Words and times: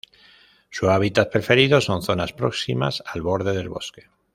Su 0.71 0.89
hábitat 0.89 1.31
preferido 1.31 1.79
son 1.79 2.01
zonas 2.01 2.33
próximas 2.33 3.03
al 3.05 3.21
borde 3.21 3.53
del 3.55 3.69
bosque. 3.69 4.05